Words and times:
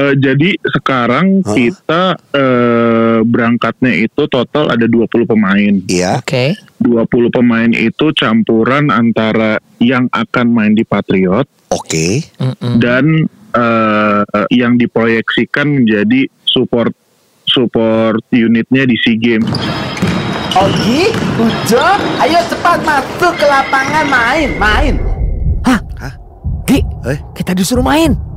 Eh, 0.00 0.16
jadi 0.16 0.56
sekarang 0.64 1.44
Hah? 1.44 1.52
kita 1.52 2.02
eh, 2.32 3.20
berangkatnya 3.20 3.92
itu 4.00 4.24
total 4.32 4.72
ada 4.72 4.88
20 4.88 5.28
pemain. 5.28 5.74
Iya. 5.84 6.24
Oke. 6.24 6.56
20 6.80 7.04
pemain 7.28 7.68
itu 7.68 8.08
campuran 8.16 8.88
antara 8.88 9.60
yang 9.76 10.08
akan 10.08 10.46
main 10.48 10.72
di 10.72 10.88
Patriot 10.88 11.44
Oke. 11.68 12.24
Mm-mm. 12.40 12.80
dan 12.80 13.28
eh, 13.52 14.22
yang 14.56 14.80
diproyeksikan 14.80 15.84
menjadi 15.84 16.24
support 16.48 16.96
support 17.44 18.24
unitnya 18.32 18.88
di 18.88 18.96
SEA 18.96 19.20
Games. 19.20 19.50
Ogi, 20.50 21.12
Ujo, 21.38 21.86
ayo 22.18 22.40
cepat 22.48 22.80
masuk 22.82 23.36
ke 23.36 23.46
lapangan 23.46 24.06
main, 24.08 24.48
main. 24.56 24.94
Hah? 25.62 25.78
Hah? 26.00 26.14
Gi, 26.66 26.80
Eh? 27.06 27.18
kita 27.36 27.52
disuruh 27.54 27.84
main. 27.84 28.29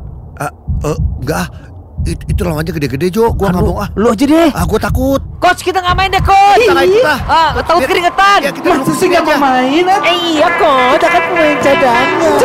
Eh, 0.84 0.98
enggak 1.24 1.40
ah. 1.40 1.50
It- 2.04 2.20
itu 2.28 2.44
lawannya 2.44 2.76
gede-gede 2.76 3.08
Jo. 3.10 3.32
Gua 3.32 3.48
nggak 3.48 3.64
mau 3.64 3.80
ah. 3.80 3.88
Lu 3.96 4.12
aja 4.12 4.26
deh. 4.28 4.52
Ah, 4.52 4.68
gua 4.68 4.76
takut. 4.76 5.24
Coach 5.40 5.64
kita 5.64 5.80
nggak 5.80 5.96
main 5.96 6.12
deh 6.12 6.20
coach. 6.20 6.60
Kita 6.60 6.74
nggak 6.76 6.88
ikut 6.92 7.08
ah. 7.08 7.20
Ah, 7.24 7.50
takut 7.64 7.88
keringetan. 7.88 8.40
Ya, 8.44 8.52
kita 8.52 8.68
Masa 8.76 8.92
sih 8.92 9.08
nggak 9.08 9.24
mau 9.24 9.38
main? 9.40 9.84
Eh 9.88 10.18
iya 10.36 10.48
coach, 10.60 11.00
kita 11.00 11.08
kan 11.08 11.22
pemain 11.32 11.58
cadangan. 11.64 12.43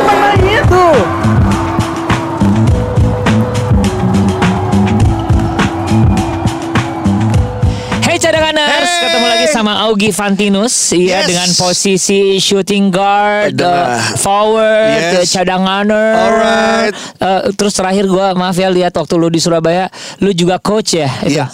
Augie 9.89 10.13
Fantinus 10.13 10.93
ya 10.93 11.19
Yes. 11.19 11.27
dengan 11.27 11.49
posisi 11.57 12.21
shooting 12.37 12.89
guard, 12.89 13.57
uh, 13.57 13.97
forward, 14.15 14.93
Yes. 14.93 15.13
uh, 15.19 15.27
cadanganer. 15.33 16.09
Alright. 16.15 16.93
Uh, 17.17 17.41
terus 17.53 17.73
terakhir 17.73 18.05
gua 18.05 18.33
maaf 18.33 18.55
ya 18.55 18.69
lihat 18.69 18.93
waktu 18.93 19.15
lu 19.15 19.27
di 19.27 19.39
Surabaya, 19.39 19.89
lu 20.19 20.31
juga 20.31 20.57
coach 20.57 20.95
ya? 20.95 21.09
Iya. 21.23 21.49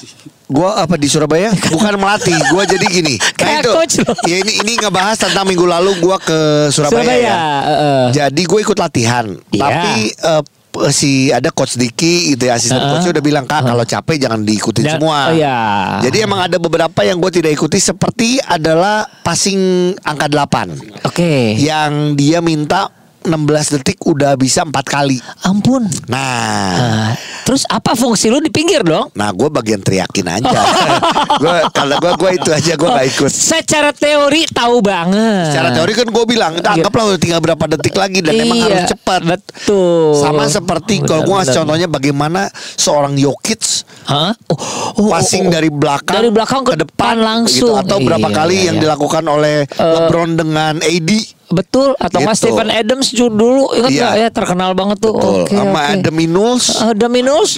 Gua 0.45 0.77
apa 0.77 0.95
di 0.95 1.07
Surabaya? 1.07 1.49
Bukan 1.73 1.97
melatih. 1.97 2.37
Gua 2.49 2.63
jadi 2.65 2.85
gini. 2.85 3.15
Nah, 3.35 3.35
Kayak 3.35 3.63
itu. 3.63 3.73
coach 3.73 3.95
loh. 4.01 4.17
Ya 4.25 4.37
ini 4.39 4.53
ini 4.59 4.73
ngebahas 4.77 5.17
tentang 5.17 5.45
minggu 5.45 5.65
lalu 5.65 5.97
gua 5.99 6.19
ke 6.19 6.69
Surabaya, 6.69 7.01
Surabaya. 7.01 7.17
ya. 7.23 7.39
uh, 7.63 8.07
Jadi 8.11 8.43
gue 8.43 8.61
ikut 8.61 8.77
latihan. 8.77 9.27
Iya. 9.49 9.63
Tapi 9.63 9.93
p- 10.13 10.53
si 10.91 11.29
ada 11.29 11.49
coach 11.49 11.75
Diki 11.75 12.33
gitu 12.33 12.47
ya 12.47 12.55
asisten 12.55 12.77
Uh-uh. 12.77 12.99
coachnya 12.99 13.15
udah 13.15 13.25
bilang 13.25 13.45
kak 13.45 13.63
kalau 13.63 13.83
capek 13.83 14.17
jangan 14.19 14.43
diikutin 14.43 14.85
Dan- 14.85 14.95
semua. 14.97 15.19
oh, 15.31 15.33
iya. 15.33 15.57
Jadi 16.01 16.17
emang 16.21 16.41
ada 16.41 16.57
beberapa 16.57 17.01
yang 17.01 17.19
gue 17.19 17.31
tidak 17.33 17.53
ikuti 17.53 17.79
seperti 17.79 18.39
adalah 18.41 19.07
passing 19.21 19.61
angka 20.01 20.27
8 20.27 21.07
Oke. 21.07 21.55
yang 21.57 22.15
dia 22.15 22.39
minta 22.39 22.91
16 23.25 23.41
detik 23.75 23.99
udah 24.03 24.37
bisa 24.37 24.63
empat 24.63 24.85
kali. 24.85 25.19
Ampun. 25.43 25.89
Nah, 26.07 26.73
Uh, 26.75 27.11
terus 27.45 27.65
apa 27.67 27.93
fungsi 27.93 28.27
lu 28.27 28.39
di 28.39 28.49
pinggir 28.49 28.81
dong? 28.81 29.09
nah 29.13 29.31
gue 29.31 29.49
bagian 29.49 29.79
teriakin 29.79 30.27
aja. 30.29 30.61
gue 31.43 31.55
kalau 31.71 31.97
gue 31.99 32.13
gue 32.15 32.31
itu 32.35 32.51
aja 32.51 32.73
gue 32.75 32.89
nggak 32.89 33.09
ikut. 33.11 33.31
Secara 33.31 33.91
teori 33.91 34.45
tahu 34.47 34.81
banget. 34.81 35.51
Secara 35.51 35.71
teori 35.71 35.93
kan 35.95 36.07
gue 36.07 36.25
bilang, 36.25 36.53
Iya. 36.55 36.77
anggaplah 36.77 37.05
udah 37.07 37.21
tinggal 37.21 37.41
berapa 37.41 37.65
detik 37.71 37.95
lagi 37.95 38.21
dan 38.21 38.33
emang 38.35 38.59
Iya, 38.59 38.65
harus 38.67 38.85
cepat. 38.91 39.21
Betul. 39.25 40.19
Sama 40.19 40.45
seperti 40.47 40.95
kalau 41.01 41.23
gue 41.23 41.35
ngasih 41.35 41.57
contohnya 41.57 41.89
bagaimana 41.89 42.41
seorang 42.77 43.15
Jokic 43.15 43.87
Hah? 44.05 44.37
Oh, 44.53 44.61
oh, 45.01 45.09
passing 45.09 45.47
oh, 45.47 45.49
oh. 45.49 45.55
dari 45.55 45.73
belakang 45.73 46.13
Dari 46.15 46.29
belakang 46.29 46.61
ke 46.61 46.77
depan 46.77 47.17
langsung. 47.17 47.73
gitu. 47.73 47.81
atau 47.81 47.97
berapa 47.99 48.25
Iya, 48.25 48.37
kali 48.37 48.55
iya, 48.55 48.65
yang 48.69 48.77
dilakukan 48.79 49.25
oleh 49.25 49.65
LeBron 49.71 50.31
dengan 50.35 50.75
AD 50.77 51.11
Betul 51.47 51.93
atau 51.97 52.19
Gitu. 52.21 52.35
Stephen 52.35 52.69
Adams 52.69 53.09
dulu 53.11 53.73
ingat 53.73 53.91
Iya. 53.91 54.01
nggak 54.03 54.15
ya 54.17 54.29
terkenal 54.31 54.71
banget 54.73 54.99
tuh. 54.99 55.13
Betul. 55.13 55.35
Oke, 55.43 55.55
sama 55.55 55.71
oke. 55.79 55.93
Adam 55.95 56.15
Minus 56.15 56.65
Ada 56.77 57.07
minus. 57.07 57.51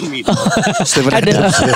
Stephen 0.84 1.12
Ada. 1.12 1.30
Adams. 1.30 1.56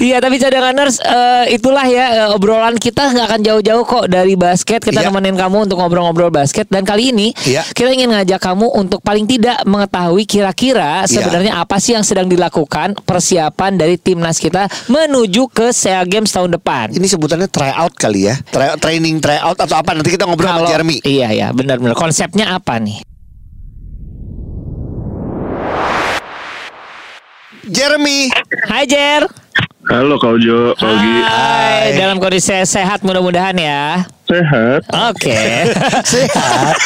Iya 0.00 0.18
tapi 0.18 0.36
cadanganers 0.36 0.96
eh, 1.00 1.54
itulah 1.54 1.84
ya 1.84 2.04
eh, 2.26 2.34
obrolan 2.34 2.76
kita 2.76 3.10
nggak 3.10 3.26
akan 3.26 3.40
jauh-jauh 3.42 3.84
kok 3.84 4.04
dari 4.06 4.34
basket. 4.34 4.80
Kita 4.80 5.00
Iya. 5.00 5.08
nemenin 5.08 5.34
kamu 5.34 5.64
untuk 5.64 5.76
ngobrol-ngobrol 5.76 6.30
basket 6.30 6.66
dan 6.66 6.82
kali 6.82 7.10
ini 7.10 7.34
Iya. 7.40 7.66
kita 7.66 7.90
ingin 7.90 8.10
ngajak 8.10 8.40
kamu 8.40 8.70
untuk 8.70 9.00
paling 9.00 9.24
tidak 9.24 9.60
mengetahui 9.64 10.24
kira-kira 10.24 11.02
Iya. 11.02 11.10
sebenarnya 11.10 11.52
apa 11.56 11.76
sih 11.76 11.92
yang 11.92 12.02
sedang 12.02 12.26
dilakukan 12.26 12.96
persiapan 13.00 13.74
dari 13.74 13.96
timnas 13.96 14.38
kita 14.38 14.66
menuju 14.86 15.46
ke 15.48 15.70
SEA 15.70 16.02
Games 16.04 16.30
tahun 16.30 16.52
depan. 16.52 16.90
ini 16.90 17.04
sebutannya 17.04 17.46
tryout 17.46 17.92
kali 17.94 18.26
ya 18.26 18.34
Try- 18.46 18.76
training 18.76 19.18
tryout 19.18 19.56
atau 19.56 19.74
apa 19.74 19.92
nanti 19.92 20.10
kita 20.10 20.24
ngobrol 20.24 20.46
sama 20.46 20.66
Jeremy 20.66 20.93
Iya 21.02 21.34
ya 21.34 21.48
benar-benar 21.50 21.98
konsepnya 21.98 22.54
apa 22.54 22.78
nih? 22.78 23.02
Jeremy 27.64 28.28
Hai 28.68 28.84
Jer. 28.84 29.43
Halo 29.84 30.16
Kak 30.16 30.40
Ujo, 30.40 30.72
Kak 30.80 30.88
Ugi. 30.88 31.16
Hai. 31.20 31.92
Hai. 31.92 32.00
Dalam 32.00 32.16
kondisi 32.16 32.56
sehat 32.64 33.04
mudah-mudahan 33.04 33.52
ya. 33.60 34.08
Sehat. 34.24 34.80
Oke. 35.12 35.36
sehat 36.16 36.76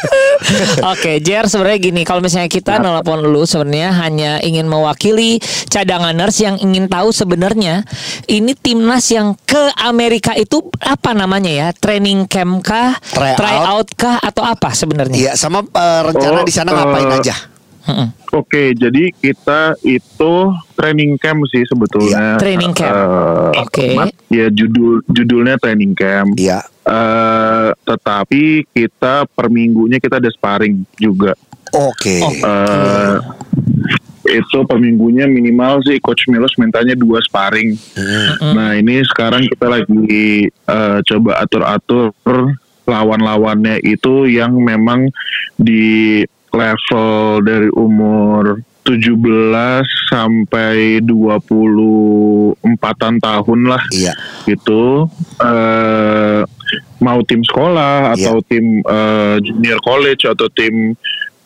Oke, 0.96 1.20
Jer 1.20 1.44
sebenarnya 1.44 1.76
gini, 1.76 2.00
kalau 2.08 2.24
misalnya 2.24 2.48
kita 2.48 2.80
nelpon 2.80 3.20
lu 3.20 3.44
sebenarnya 3.44 3.92
hanya 4.00 4.40
ingin 4.40 4.64
mewakili 4.64 5.44
cadanganers 5.68 6.40
yang 6.40 6.56
ingin 6.56 6.88
tahu 6.88 7.12
sebenarnya 7.12 7.84
ini 8.32 8.56
timnas 8.56 9.04
yang 9.12 9.36
ke 9.44 9.60
Amerika 9.84 10.32
itu 10.32 10.72
apa 10.80 11.12
namanya 11.12 11.52
ya? 11.52 11.68
Training 11.76 12.24
camp 12.24 12.64
kah? 12.64 12.96
Tryout. 13.12 13.36
Tryout 13.36 13.88
kah 14.00 14.16
atau 14.24 14.40
apa 14.48 14.72
sebenarnya? 14.72 15.16
Iya 15.20 15.32
sama 15.36 15.60
eh, 15.68 16.00
rencana 16.08 16.40
Oh, 16.40 16.46
di 16.48 16.54
sana 16.56 16.72
ngapain 16.72 17.12
eh, 17.12 17.18
aja 17.20 17.59
Mm-mm. 17.90 18.08
Oke, 18.30 18.70
jadi 18.78 19.10
kita 19.10 19.74
itu 19.82 20.34
training 20.78 21.18
camp 21.18 21.42
sih 21.50 21.66
sebetulnya. 21.66 22.38
Iya, 22.38 22.40
training 22.40 22.72
camp. 22.72 22.94
Eh, 22.94 23.50
Oke. 23.66 23.86
Ya 24.30 24.46
judul 24.54 25.02
judulnya 25.10 25.58
training 25.58 25.98
camp. 25.98 26.38
Iya 26.38 26.62
Eh, 26.90 27.70
tetapi 27.86 28.66
kita 28.74 29.22
per 29.30 29.46
minggunya 29.46 30.02
kita 30.02 30.18
ada 30.18 30.26
sparring 30.26 30.82
juga. 30.98 31.38
oke 31.70 32.16
Eh, 32.18 33.16
itu 34.42 34.58
per 34.66 34.78
minggunya 34.82 35.30
minimal 35.30 35.86
sih 35.86 36.02
Coach 36.02 36.26
Milos 36.26 36.58
mintanya 36.58 36.98
dua 36.98 37.22
sparring. 37.22 37.78
Hmm. 37.94 38.58
Nah 38.58 38.70
ini 38.74 39.06
sekarang 39.06 39.46
kita 39.46 39.70
lagi 39.70 40.50
eh, 40.50 40.98
coba 41.06 41.46
atur-atur 41.46 42.10
lawan-lawannya 42.90 43.78
itu 43.86 44.26
yang 44.26 44.58
memang 44.58 45.14
di 45.54 46.26
level 46.52 47.40
dari 47.42 47.68
umur 47.72 48.60
17 48.82 49.12
sampai 50.08 51.04
24-an 51.04 53.14
tahun 53.20 53.60
lah. 53.68 53.82
Iya. 53.92 54.12
Gitu. 54.48 55.04
Eh 55.38 56.42
mau 57.00 57.24
tim 57.24 57.40
sekolah 57.42 58.12
Iya. 58.14 58.30
atau 58.30 58.36
tim 58.44 58.84
eh, 58.84 59.36
junior 59.42 59.80
college 59.82 60.28
atau 60.28 60.46
tim 60.52 60.94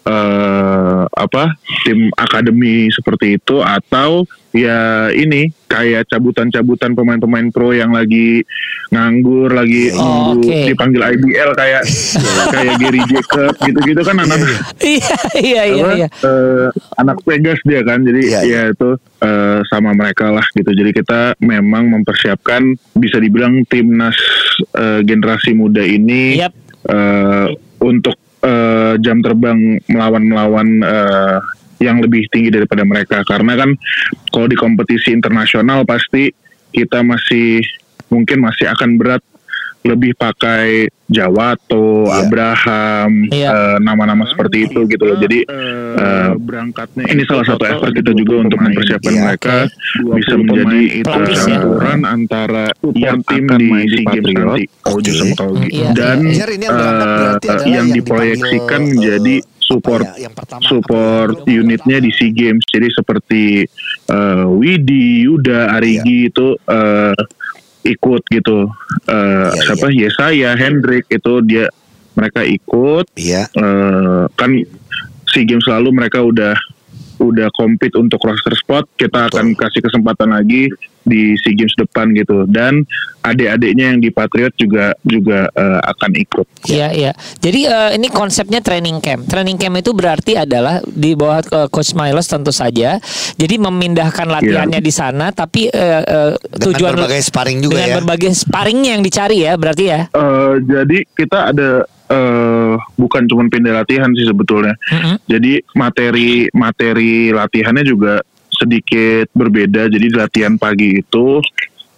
eh 0.05 1.03
apa 1.09 1.57
tim 1.89 2.13
akademi 2.13 2.93
seperti 2.93 3.41
itu 3.41 3.65
atau 3.65 4.29
ya 4.53 5.09
ini 5.11 5.49
kayak 5.67 6.07
cabutan-cabutan 6.07 6.93
pemain-pemain 6.95 7.49
pro 7.51 7.73
yang 7.75 7.91
lagi 7.91 8.45
nganggur 8.93 9.51
lagi 9.51 9.91
Iya, 9.91 9.97
iya. 9.97 10.05
nunggu 10.05 10.47
Oke. 10.47 10.67
dipanggil 10.71 11.03
IBL 11.03 11.51
kayak 11.59 11.83
kayak 12.55 12.75
Gary 12.79 13.03
Jacob 13.11 13.53
gitu-gitu 13.59 14.01
kan 14.07 14.17
anak 14.23 14.39
Iya, 14.85 15.17
iya, 15.41 15.63
iya, 15.67 15.83
apa, 15.83 15.93
iya. 15.99 16.09
eh, 16.23 16.69
anak 17.01 17.19
Vegas 17.27 17.59
dia 17.67 17.81
kan 17.83 18.05
jadi 18.07 18.21
Iya, 18.23 18.41
ya 18.47 18.61
itu 18.71 18.91
eh, 19.25 19.59
sama 19.67 19.91
mereka 19.97 20.31
lah 20.31 20.47
gitu 20.55 20.71
jadi 20.71 20.91
kita 20.95 21.21
memang 21.43 21.91
mempersiapkan 21.91 22.77
bisa 22.95 23.19
dibilang 23.19 23.67
timnas 23.67 24.15
eh, 24.79 25.01
generasi 25.03 25.57
muda 25.57 25.83
ini 25.83 26.39
Yap. 26.39 26.53
eh, 26.93 27.49
untuk 27.83 28.15
eh, 28.45 28.95
jam 29.01 29.25
terbang 29.25 29.81
melawan 29.89 30.25
melawan 30.29 30.69
eh, 30.85 31.39
yang 31.83 31.99
lebih 32.05 32.29
tinggi 32.31 32.53
daripada 32.53 32.85
mereka. 32.85 33.25
Karena 33.25 33.57
kan 33.59 33.75
kalau 34.31 34.47
di 34.47 34.57
kompetisi 34.57 35.11
internasional 35.11 35.83
pasti 35.89 36.31
kita 36.71 37.03
masih 37.03 37.65
mungkin 38.13 38.45
masih 38.45 38.71
akan 38.71 39.01
berat 39.01 39.23
lebih 39.85 40.17
pakai 40.17 40.89
Jawato, 41.05 42.09
Iya. 42.09 42.25
Abraham, 42.25 43.11
Iya. 43.29 43.49
eh, 43.53 43.77
nama-nama 43.79 44.25
seperti 44.25 44.65
itu 44.65 44.89
gitu 44.89 45.05
loh. 45.05 45.21
Jadi 45.21 45.45
eh, 45.45 46.31
berangkatnya 46.35 47.05
ini 47.07 47.23
salah 47.29 47.45
satu 47.45 47.69
effort 47.69 47.93
kita 47.93 48.17
juga 48.17 48.41
untuk 48.41 48.57
mempersiapkan 48.57 49.13
Iya, 49.13 49.21
mereka 49.23 49.57
bisa 50.17 50.35
menjadi 50.41 50.81
itu 50.97 51.05
Pelapis 51.05 51.37
ya. 51.37 51.45
campuran 51.61 52.01
antara 52.03 52.67
yang 52.97 53.21
tim 53.21 53.45
akan 53.45 53.59
di 53.61 53.67
main 53.69 53.85
di 53.85 53.93
SEA 53.93 54.03
Games 54.03 54.25
Patriot. 54.25 54.49
nanti, 54.49 54.65
Ojo 54.89 55.11
sama 55.13 55.35
Kaugi. 55.37 55.69
Iya, 55.69 55.89
dan 55.93 56.17
iya. 56.25 56.33
Jar, 56.35 56.49
ini 56.49 56.65
yang 56.65 56.77
yang 57.69 57.87
diproyeksikan 57.93 58.81
menjadi 58.89 59.37
support 59.61 60.05
ya, 60.05 60.29
yang 60.29 60.35
pertama, 60.37 60.61
support 60.65 61.37
apa 61.41 61.49
ya, 61.49 61.61
unitnya 61.61 61.99
di 62.01 62.11
SEA 62.11 62.33
Games. 62.33 62.65
Jadi 62.65 62.89
seperti 62.89 63.43
eh, 64.09 64.45
Widi, 64.49 65.29
Yuda, 65.29 65.77
Arigi 65.77 66.33
itu 66.33 66.57
eh, 66.59 67.17
ikut 67.85 68.23
gitu. 68.33 68.69
Eh, 69.07 69.15
Iya, 69.15 69.63
siapa? 69.63 69.87
Yesaya, 69.93 70.51
Hendrik 70.57 71.05
itu 71.13 71.33
dia 71.45 71.69
mereka 72.17 72.41
ikut. 72.43 73.07
Iya. 73.15 73.47
Eh, 73.53 74.23
kan 74.35 74.51
SEA 75.31 75.45
Games 75.45 75.67
lalu 75.67 75.91
mereka 75.93 76.23
udah 76.23 76.55
udah 77.19 77.49
compete 77.55 77.95
untuk 77.95 78.23
roster 78.23 78.55
spot, 78.59 78.89
kita 78.99 79.31
akan 79.31 79.55
kasih 79.55 79.81
kesempatan 79.85 80.35
lagi 80.35 80.71
di 81.05 81.37
SEA 81.37 81.53
Games 81.53 81.77
depan 81.77 82.11
gitu. 82.17 82.49
Dan 82.49 82.89
adik-adiknya 83.21 83.95
yang 83.95 84.01
di 84.01 84.09
Patriot 84.13 84.53
juga 84.57 84.97
juga 85.05 85.49
eh, 85.53 85.81
akan 85.85 86.11
ikut. 86.17 86.47
Iya 86.69 86.89
iya. 86.93 87.13
Jadi 87.41 87.61
eh, 87.69 87.91
ini 87.97 88.09
konsepnya 88.09 88.61
training 88.65 88.99
camp. 89.05 89.29
Training 89.29 89.61
camp 89.61 89.77
itu 89.79 89.93
berarti 89.93 90.37
adalah 90.37 90.81
di 90.85 91.13
bawah 91.17 91.41
eh, 91.45 91.69
coach 91.69 91.93
Milos 91.97 92.27
tentu 92.27 92.51
saja. 92.51 92.97
Jadi 93.37 93.55
memindahkan 93.61 94.29
latihannya 94.29 94.81
di 94.81 94.93
sana 94.93 95.31
tapi 95.31 95.69
eh, 95.69 96.03
eh, 96.05 96.33
Dengan 96.37 96.65
tujuan 96.73 96.93
berbagai 96.97 97.23
sparring 97.25 97.59
juga 97.61 97.81
dengan 97.81 97.91
ya. 97.91 97.97
berbagai 98.01 98.31
sparringnya 98.35 98.91
yang 98.99 99.05
dicari 99.05 99.37
ya 99.45 99.53
berarti 99.57 99.85
ya. 99.89 100.01
Eh, 100.13 100.55
jadi 100.65 100.99
kita 101.17 101.39
ada 101.53 101.71
bukan 102.95 103.27
cuma 103.27 103.47
pindah 103.47 103.83
latihan 103.83 104.11
sih 104.13 104.25
sebetulnya. 104.25 104.75
Mm-mm. 104.91 105.17
Jadi 105.27 105.63
materi 105.75 106.49
materi 106.51 107.31
latihannya 107.31 107.85
juga 107.85 108.21
sedikit 108.51 109.29
berbeda. 109.35 109.91
Jadi 109.91 110.07
di 110.09 110.17
latihan 110.17 110.55
pagi 110.55 111.03
itu 111.03 111.43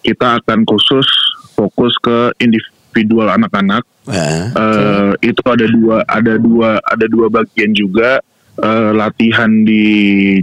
kita 0.01 0.41
akan 0.41 0.65
khusus 0.65 1.07
fokus 1.53 1.93
ke 2.01 2.33
individual 2.39 3.29
anak-anak. 3.29 3.85
Ya. 4.07 4.55
Eh, 4.55 5.13
Itu 5.33 5.43
ada 5.45 5.67
dua 5.67 5.97
ada 6.07 6.39
dua 6.39 6.79
ada 6.81 7.07
dua 7.07 7.27
bagian 7.27 7.75
juga 7.75 8.23
eh, 8.57 8.91
latihan 8.95 9.51
di 9.67 9.85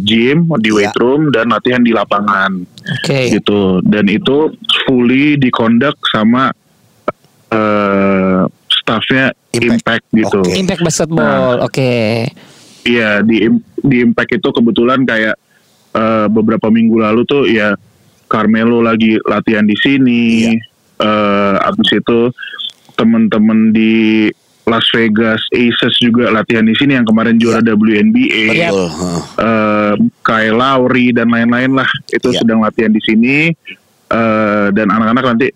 gym 0.03 0.45
di 0.59 0.69
Ya. 0.69 0.75
weight 0.85 0.97
room 0.99 1.31
dan 1.33 1.49
latihan 1.49 1.81
di 1.81 1.95
lapangan 1.95 2.61
Oke. 3.01 3.33
gitu. 3.33 3.81
Dan 3.81 4.05
itu 4.05 4.53
fully 4.85 5.39
dikondak 5.39 5.97
sama 6.11 6.51
staffnya 8.83 9.31
Impact. 9.55 9.71
impact, 9.79 10.05
gitu. 10.11 10.39
Oke. 10.43 10.53
Impact 10.59 10.81
basketball. 10.83 11.53
Oke. 11.63 11.91
Iya 12.83 13.23
di 13.23 13.47
di 13.79 13.97
Impact 14.03 14.43
itu 14.43 14.49
kebetulan 14.51 15.07
kayak 15.07 15.35
eh, 15.95 16.27
beberapa 16.27 16.67
minggu 16.67 16.99
lalu 16.99 17.23
tuh 17.23 17.47
ya 17.47 17.79
Carmelo 18.27 18.83
lagi 18.83 19.15
latihan 19.23 19.63
di 19.63 19.77
sini. 19.79 20.23
Iya. 20.43 20.59
Eh, 20.99 21.55
abis 21.63 21.89
itu 21.95 22.19
teman-teman 22.93 23.71
di 23.71 24.27
Las 24.63 24.87
Vegas 24.95 25.43
Aces 25.51 25.99
juga 25.99 26.31
latihan 26.31 26.63
di 26.63 26.71
sini 26.75 26.95
yang 26.95 27.03
kemarin 27.03 27.35
juara 27.39 27.63
WNBA. 27.63 28.43
Iya. 28.51 28.69
Betul. 28.71 28.87
Heeh. 28.91 29.21
Eh, 29.39 29.93
Kyle 30.19 30.55
Lowry 30.55 31.07
dan 31.11 31.31
lain-lain 31.31 31.71
lah 31.71 31.87
itu 32.11 32.29
Iya. 32.31 32.39
sedang 32.43 32.59
latihan 32.59 32.91
di 32.91 32.99
sini 32.99 33.35
Eh, 34.13 34.67
dan 34.77 34.93
anak-anak 34.93 35.25
nanti 35.25 35.47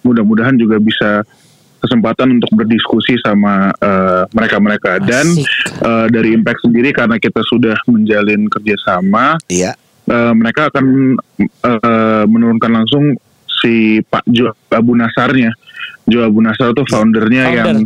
mudah-mudahan 0.00 0.56
juga 0.56 0.80
bisa 0.80 1.20
kesempatan 1.78 2.28
untuk 2.32 2.50
berdiskusi 2.54 3.14
sama 3.18 3.70
eh, 3.72 4.22
mereka-mereka 4.28 4.98
dan 5.00 5.24
Asik. 5.24 5.46
eh, 5.78 6.06
dari 6.08 6.32
Impact 6.32 6.60
sendiri 6.60 6.90
karena 6.90 7.16
kita 7.16 7.40
sudah 7.42 7.78
menjalin 7.86 8.46
kerjasama 8.46 9.38
Iya. 9.46 9.72
eh, 10.04 10.32
mereka 10.32 10.68
akan 10.68 10.84
eh, 11.40 12.24
menurunkan 12.24 12.72
langsung 12.74 13.14
si 13.48 13.98
Pak 14.00 14.26
Jo 14.28 14.50
Abu 14.68 14.92
Nasarnya 14.92 15.50
Jo 16.04 16.24
Abu 16.24 16.40
Nasar 16.40 16.72
tuh 16.72 16.82
foundernya 16.84 17.44
Founder. 17.44 17.58
yang 17.58 17.78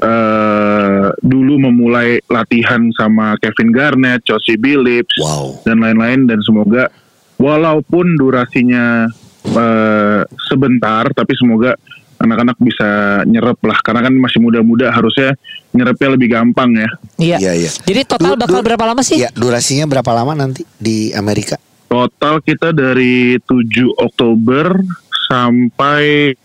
eh, 0.00 1.06
dulu 1.18 1.54
memulai 1.60 2.20
latihan 2.26 2.82
sama 2.92 3.34
Kevin 3.36 3.70
Garnett, 3.70 4.20
Chauncey 4.22 4.54
Billups 4.54 5.16
Wow. 5.16 5.62
dan 5.62 5.78
lain-lain 5.78 6.24
dan 6.24 6.38
semoga 6.40 6.92
walaupun 7.36 8.14
durasinya 8.14 9.08
eh, 9.46 10.20
sebentar 10.44 11.08
tapi 11.10 11.32
semoga 11.34 11.72
anak-anak 12.20 12.56
bisa 12.60 12.88
nyerap 13.24 13.56
lah 13.64 13.80
karena 13.80 14.04
kan 14.04 14.14
masih 14.14 14.38
muda-muda 14.38 14.92
harusnya 14.92 15.32
nyerapnya 15.72 16.08
lebih 16.12 16.28
gampang 16.28 16.70
ya. 16.76 16.88
Iya. 17.16 17.36
Iya, 17.40 17.52
iya. 17.56 17.70
Jadi 17.80 18.00
total 18.04 18.36
Du- 18.36 18.40
bakal 18.44 18.60
du- 18.60 18.66
berapa 18.68 18.84
lama 18.84 19.00
sih? 19.00 19.16
Iya, 19.18 19.32
durasinya 19.32 19.88
berapa 19.88 20.10
lama 20.12 20.36
nanti 20.36 20.62
di 20.76 21.10
Amerika? 21.16 21.56
Total 21.88 22.38
kita 22.38 22.70
dari 22.70 23.40
7 23.40 23.90
Oktober 23.98 24.78
sampai 25.26 26.36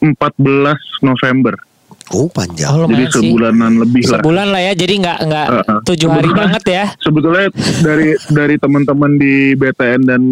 14 0.00 0.78
November. 1.02 1.54
Oh, 2.10 2.28
panjang. 2.28 2.68
Oh, 2.70 2.84
Jadi 2.84 2.90
lumayan 2.90 3.08
sih. 3.08 3.20
sebulanan 3.24 3.72
lebih 3.78 4.02
lah. 4.04 4.10
Sebulan 4.14 4.46
lah 4.48 4.60
ya. 4.60 4.72
Jadi 4.74 4.94
nggak 4.98 5.18
nggak 5.24 5.46
Uh, 5.46 5.56
uh. 5.56 5.80
tujuh 5.82 6.08
hari 6.08 6.20
Sebetulnya- 6.22 6.40
banget 6.42 6.64
ya. 6.66 6.84
Sebetulnya 6.98 7.46
dari 7.80 8.08
dari 8.28 8.54
teman-teman 8.58 9.10
di 9.14 9.34
BTN 9.54 10.00
dan 10.02 10.22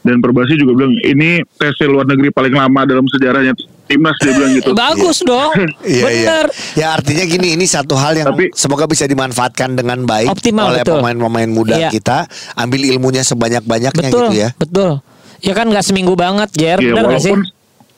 dan 0.00 0.16
Perbasi 0.18 0.56
juga 0.56 0.72
bilang 0.74 0.94
ini 0.98 1.30
tes 1.52 1.76
luar 1.82 2.06
negeri 2.06 2.30
paling 2.30 2.54
lama 2.54 2.80
dalam 2.82 3.04
sejarahnya 3.06 3.52
timnas 3.84 4.16
dia 4.18 4.32
bilang 4.32 4.52
gitu. 4.54 4.70
Bagus 4.72 5.20
dong. 5.20 5.52
Iya, 5.84 6.04
Bener. 6.04 6.46
iya. 6.48 6.76
Ya 6.76 6.86
artinya 6.92 7.24
gini, 7.24 7.48
ini 7.54 7.64
satu 7.64 7.92
hal 7.94 8.12
yang 8.14 8.28
Tapi- 8.28 8.52
semoga 8.52 8.84
bisa 8.84 9.04
dimanfaatkan 9.04 9.72
dengan 9.74 10.04
baik 10.04 10.28
Optimal, 10.28 10.70
oleh 10.70 10.80
pemain-pemain 10.82 11.48
muda 11.48 11.76
Iya. 11.78 11.90
kita. 11.90 12.24
Ambil 12.54 12.84
ilmunya 12.86 13.20
sebanyak-banyaknya 13.20 14.08
Betul. 14.08 14.24
gitu 14.26 14.36
ya. 14.38 14.48
Betul. 14.54 15.00
Ya 15.38 15.52
kan 15.52 15.66
nggak 15.66 15.82
seminggu 15.82 16.12
banget, 16.12 16.48
Jer. 16.50 16.78
Iya, 16.78 16.92
Bener 16.92 17.04
nggak 17.06 17.22
sih? 17.22 17.34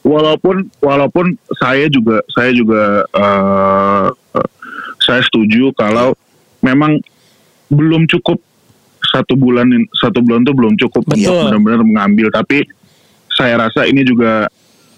Walaupun 0.00 0.68
walaupun 0.80 1.36
saya 1.60 1.86
juga 1.92 2.24
saya 2.32 2.50
juga 2.56 3.04
eh, 3.04 4.08
saya 5.00 5.20
setuju 5.24 5.72
kalau 5.76 6.16
memang 6.64 7.00
belum 7.70 8.08
cukup 8.08 8.40
satu 9.00 9.34
bulan 9.34 9.66
satu 9.98 10.22
bulan 10.22 10.46
itu 10.46 10.54
belum 10.54 10.74
cukup 10.78 11.02
Betul. 11.08 11.18
untuk 11.18 11.34
benar-benar 11.50 11.80
mengambil 11.82 12.26
tapi 12.30 12.62
saya 13.32 13.56
rasa 13.56 13.88
ini 13.88 14.04
juga 14.04 14.46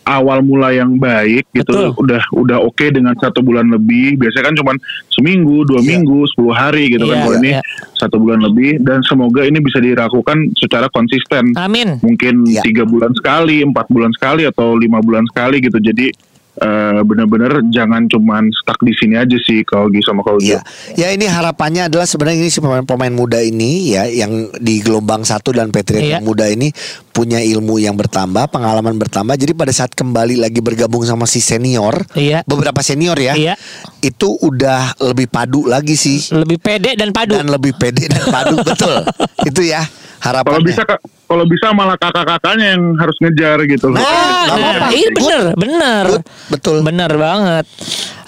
awal 0.02 0.42
mula 0.42 0.74
yang 0.74 0.98
baik 0.98 1.46
gitu 1.54 1.70
Betul. 1.70 1.88
udah 1.96 2.22
udah 2.34 2.58
oke 2.58 2.86
dengan 2.90 3.14
satu 3.14 3.38
bulan 3.38 3.70
lebih 3.70 4.18
biasanya 4.18 4.50
kan 4.50 4.56
cuman 4.58 4.76
seminggu 5.08 5.62
dua 5.62 5.78
Iya. 5.78 5.88
minggu 5.94 6.18
10 6.34 6.50
hari 6.50 6.84
gitu 6.90 7.06
Iya, 7.06 7.10
kan 7.10 7.18
kalau 7.22 7.34
ini 7.38 7.50
iya. 7.54 7.62
satu 7.94 8.16
bulan 8.18 8.40
lebih 8.42 8.82
dan 8.82 8.98
semoga 9.06 9.46
ini 9.46 9.58
bisa 9.58 9.78
dilakukan 9.78 10.50
secara 10.58 10.90
konsisten 10.90 11.54
Amin. 11.54 12.02
mungkin 12.02 12.42
Ya. 12.50 12.62
tiga 12.66 12.82
bulan 12.82 13.14
sekali, 13.14 13.62
empat 13.62 13.86
bulan 13.88 14.10
sekali 14.12 14.42
atau 14.42 14.74
lima 14.74 14.98
bulan 14.98 15.22
sekali 15.30 15.62
gitu. 15.62 15.78
Jadi 15.78 16.10
eh, 16.54 17.00
benar-benar 17.00 17.64
jangan 17.68 18.04
cuman 18.06 18.52
stuck 18.52 18.76
di 18.78 18.92
sini 18.92 19.14
aja 19.14 19.36
sih 19.38 19.62
kalau 19.62 19.88
Gi 19.88 20.00
sama 20.00 20.20
kalau 20.20 20.36
Iya, 20.36 20.60
ya 20.92 21.08
ini 21.08 21.24
harapannya 21.24 21.86
adalah 21.86 22.04
sebenarnya 22.04 22.38
ini 22.38 22.50
si 22.50 22.58
pemain-pemain 22.58 23.08
muda 23.10 23.38
ini 23.38 23.90
ya 23.90 24.04
yang 24.04 24.30
di 24.54 24.78
gelombang 24.78 25.22
satu 25.22 25.50
dan 25.50 25.68
Patriot 25.68 26.02
yang 26.02 26.22
muda 26.22 26.44
ini 26.46 26.68
punya 27.08 27.38
ilmu 27.38 27.76
yang 27.76 27.92
bertambah, 27.92 28.48
pengalaman 28.48 28.96
bertambah. 28.96 29.32
Jadi 29.34 29.52
pada 29.52 29.68
saat 29.68 29.92
kembali 29.92 30.36
lagi 30.38 30.58
bergabung 30.58 31.04
sama 31.04 31.24
si 31.24 31.38
senior, 31.38 31.92
Iya. 32.12 32.40
beberapa 32.44 32.80
senior 32.80 33.14
ya, 33.14 33.32
Iya. 33.32 33.54
itu 34.00 34.32
udah 34.34 34.96
lebih 35.02 35.28
padu 35.28 35.64
lagi 35.64 35.92
sih 35.92 36.32
Lebih 36.32 36.56
pede 36.58 36.96
dan 36.96 37.12
padu. 37.12 37.36
dan 37.36 37.48
lebih 37.48 37.76
pede 37.76 38.08
dan 38.08 38.24
padu 38.26 38.56
betul. 38.64 39.04
Itu 39.44 39.60
ya 39.60 39.84
Kalau 39.84 40.40
harapannya. 40.40 40.64
bisa 40.64 40.82
Kak, 40.82 41.00
kalau 41.32 41.48
bisa 41.48 41.72
malah 41.72 41.96
kakak-kakaknya 41.96 42.76
yang 42.76 42.92
harus 43.00 43.16
ngejar 43.24 43.56
gitu 43.64 43.88
loh. 43.88 43.96
Nah, 43.96 44.04
Ah, 44.04 44.44
nah, 44.44 44.52
apa-apa. 44.52 44.86
iya 44.92 45.08
bener, 45.08 45.42
bener, 45.56 46.04
Good, 46.12 46.24
betul. 46.52 46.76
bener 46.84 47.10
banget. 47.16 47.64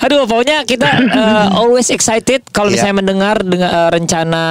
Aduh, 0.00 0.24
pokoknya 0.24 0.64
kita 0.64 0.88
uh, 1.12 1.46
always 1.60 1.92
excited 1.92 2.40
kalau 2.48 2.72
Iya. 2.72 2.80
misalnya 2.80 2.96
mendengar 2.96 3.36
dengan 3.44 3.68
uh, 3.68 3.90
rencana 3.92 4.44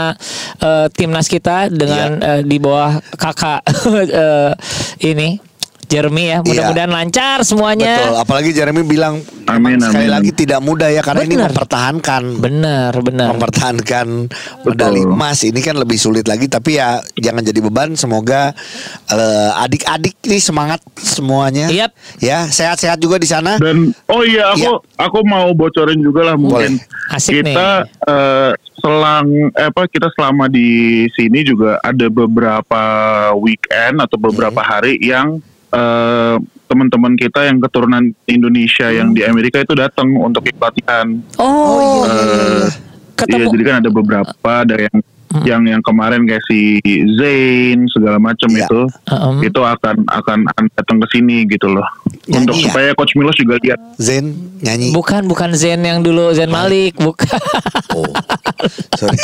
uh, 0.62 0.86
timnas 0.94 1.26
kita 1.26 1.74
dengan 1.74 2.22
Iya. 2.22 2.30
uh, 2.30 2.42
di 2.46 2.58
bawah 2.62 2.94
kakak 3.18 3.66
uh, 3.66 4.54
ini 5.12 5.42
Jeremy 5.94 6.24
ya. 6.26 6.38
Mudah-mudahan 6.42 6.90
lancar 6.90 7.38
semuanya. 7.46 7.94
Betul, 8.02 8.16
apalagi 8.18 8.50
Jeremy 8.50 8.82
bilang 8.82 9.22
Amin, 9.46 9.78
sekali 9.78 10.08
amin. 10.08 10.16
lagi 10.18 10.32
tidak 10.34 10.60
mudah 10.60 10.88
ya 10.88 11.00
karena 11.00 11.22
ini 11.22 11.36
Benar. 11.36 11.52
mempertahankan 11.52 12.24
Bener, 12.40 12.92
bener. 12.98 13.28
mempertahankan 13.30 14.08
medali 14.64 15.04
emas 15.04 15.44
ini 15.44 15.60
kan 15.60 15.76
lebih 15.76 16.00
sulit 16.00 16.24
lagi 16.26 16.48
tapi 16.48 16.80
ya 16.80 16.98
jangan 17.14 17.44
jadi 17.44 17.60
beban 17.60 17.94
semoga 17.94 18.56
eh, 19.06 19.52
adik-adik 19.60 20.16
nih 20.24 20.40
semangat 20.40 20.80
semuanya 20.96 21.68
Yap. 21.68 21.92
ya 22.18 22.48
sehat-sehat 22.48 22.98
juga 22.98 23.20
di 23.20 23.28
sana 23.28 23.60
Dan 23.60 23.92
oh 24.08 24.24
iya 24.24 24.56
aku 24.56 24.80
aku 24.96 25.20
mau 25.24 25.52
bocorin 25.52 26.00
juga 26.00 26.24
lah 26.24 26.36
mungkin 26.36 26.80
Boleh. 26.80 27.12
Asik 27.12 27.44
kita 27.44 27.84
eh, 28.08 28.52
selang 28.80 29.28
eh, 29.52 29.68
apa 29.68 29.86
kita 29.86 30.08
selama 30.16 30.48
di 30.48 31.04
sini 31.12 31.44
juga 31.44 31.84
ada 31.84 32.08
beberapa 32.08 32.82
weekend 33.38 34.00
atau 34.00 34.16
beberapa 34.16 34.56
Hmm. 34.56 34.72
hari 34.72 34.96
yang 35.04 35.44
eh, 35.74 36.36
teman-teman 36.70 37.14
kita 37.18 37.46
yang 37.46 37.58
keturunan 37.62 38.04
Indonesia 38.26 38.90
yang 38.90 39.14
di 39.14 39.22
Amerika 39.26 39.62
itu 39.62 39.74
datang 39.78 40.10
untuk 40.18 40.46
ikut 40.46 40.62
latihan. 40.62 41.08
Oh, 41.38 42.06
iya, 42.06 42.14
iya, 42.14 42.68
ketemu. 43.18 43.38
Iya, 43.38 43.46
jadi 43.54 43.64
kan 43.66 43.76
ada 43.86 43.90
beberapa 43.94 44.50
ada 44.66 44.76
yang 44.78 44.98
yang 45.42 45.62
yang 45.64 45.82
kemarin 45.82 46.24
kayak 46.24 46.46
si 46.46 46.78
Zain 47.12 47.90
segala 47.90 48.18
macam 48.18 48.46
Iya. 48.48 48.64
itu 48.64 48.82
Um, 49.06 49.42
itu 49.42 49.58
akan 49.58 50.06
akan 50.06 50.40
akan 50.48 50.64
datang 50.72 50.98
ke 51.00 51.08
sini 51.12 51.46
gitu 51.46 51.66
loh. 51.68 51.86
Nyanyi 52.24 52.38
Untuk 52.40 52.56
ya? 52.56 52.64
supaya 52.66 52.90
coach 52.94 53.14
Milos 53.14 53.34
juga 53.34 53.58
lihat. 53.60 53.80
Zen 53.96 54.32
nyanyi 54.60 54.90
bukan 54.92 55.26
bukan 55.26 55.52
Zen 55.52 55.82
yang 55.82 56.00
dulu 56.00 56.32
Zen 56.32 56.48
Malik, 56.48 56.94
bukan. 56.96 57.28
oh 57.92 58.08
sorry 59.00 59.18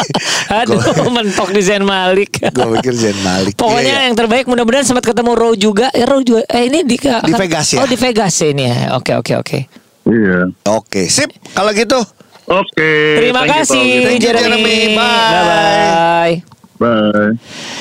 Aduh, 0.52 0.82
mentok 1.16 1.50
di 1.50 1.62
Zen 1.62 1.84
Malik. 1.84 2.42
gue 2.42 2.68
pikir 2.76 2.94
Zen 2.94 3.18
Malik 3.22 3.54
Pokoknya 3.56 3.82
Iya, 3.86 3.96
iya. 3.96 4.08
yang 4.08 4.16
terbaik 4.16 4.46
mudah-mudahan 4.46 4.84
sempat 4.84 5.04
ketemu 5.04 5.32
Row 5.34 5.54
juga. 5.54 5.88
Ya 5.92 6.06
Row 6.06 6.20
juga. 6.20 6.44
Eh 6.48 6.68
ini 6.68 6.84
di 6.84 6.98
Di 6.98 7.34
Vegas 7.34 7.68
ya? 7.70 7.80
Oh 7.80 7.88
di 7.88 7.96
Vegas 7.96 8.34
ya 8.36 8.48
ini 8.50 8.64
ya. 8.66 8.78
Oke 8.94 9.14
oke 9.14 9.34
oke. 9.38 9.60
Iya. 10.06 10.50
oke 10.68 11.06
sip 11.06 11.30
kalau 11.52 11.70
gitu 11.70 12.02
Oke. 12.50 12.92
Terima 13.22 13.46
thank 13.46 13.50
you, 13.50 13.58
kasih 13.62 13.78
Ogi. 13.80 13.98
Thank 14.02 14.20
you, 14.20 14.26
Jeremy. 14.26 14.42
Jeremy. 14.42 14.78
Bye. 14.98 15.30
Bye. 15.30 16.36
Bye. 16.80 17.36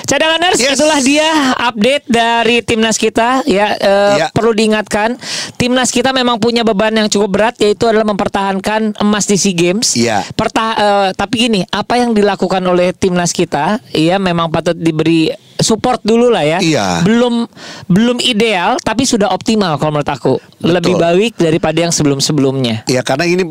Cadanganers, 0.04 0.58
Yes. 0.58 0.75
itulah 0.75 0.98
dia 0.98 1.28
update 1.54 2.04
dari 2.10 2.66
timnas 2.66 2.98
kita. 2.98 3.46
Ya, 3.46 3.78
eh, 3.78 4.14
Ya. 4.18 4.26
perlu 4.34 4.50
diingatkan, 4.50 5.14
timnas 5.54 5.94
kita 5.94 6.10
memang 6.10 6.42
punya 6.42 6.66
beban 6.66 6.90
yang 6.90 7.06
cukup 7.06 7.30
berat, 7.30 7.54
yaitu 7.62 7.87
adalah 7.87 8.04
mempertahankan 8.04 8.98
emas 8.98 9.30
di 9.30 9.38
Sea 9.38 9.54
Games. 9.54 9.94
Iya. 9.94 10.26
Perta- 10.34 10.76
eh, 10.76 11.08
tapi 11.14 11.46
gini, 11.46 11.62
apa 11.70 11.94
yang 11.96 12.10
dilakukan 12.10 12.60
oleh 12.60 12.90
timnas 12.90 13.30
kita, 13.30 13.78
ya 13.94 14.18
memang 14.18 14.50
patut 14.50 14.75
diberi 14.75 15.30
support 15.59 16.00
dulu 16.07 16.31
lah 16.31 16.47
ya. 16.47 16.59
Iya. 16.62 17.03
Belum 17.03 17.45
belum 17.91 18.23
ideal, 18.23 18.79
tapi 18.81 19.05
sudah 19.05 19.31
optimal 19.31 19.77
kalau 19.77 19.99
menurut 19.99 20.11
aku. 20.11 20.35
Lebih 20.59 20.99
baik 20.99 21.38
daripada 21.38 21.79
yang 21.87 21.95
sebelum-sebelumnya. 21.95 22.87
Ya 22.91 23.03
karena 23.07 23.27
ini 23.27 23.47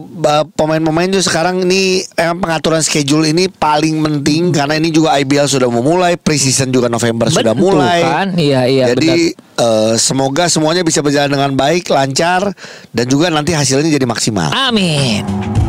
pemain-pemain 0.56 1.08
tuh 1.08 1.24
sekarang 1.24 1.64
ini 1.64 2.04
emang 2.20 2.44
pengaturan 2.44 2.84
schedule 2.84 3.28
ini 3.28 3.48
paling 3.48 4.04
penting 4.04 4.52
karena 4.52 4.76
ini 4.76 4.92
juga 4.92 5.16
IBL 5.16 5.48
sudah 5.48 5.72
memulai, 5.72 6.20
preseason 6.20 6.72
juga 6.72 6.92
November 6.92 7.32
sudah 7.32 7.56
Betul 7.56 7.80
mulai. 7.80 8.00
kan? 8.04 8.28
Iya, 8.36 8.62
iya, 8.68 8.86
Jadi 8.92 9.32
eh, 9.36 9.94
semoga 9.96 10.52
semuanya 10.52 10.84
bisa 10.84 11.00
berjalan 11.00 11.32
dengan 11.32 11.52
baik, 11.56 11.88
lancar 11.92 12.52
dan 12.92 13.06
juga 13.08 13.32
nanti 13.32 13.56
hasilnya 13.56 13.88
jadi 13.88 14.08
maksimal. 14.08 14.52
Amin. 14.52 15.67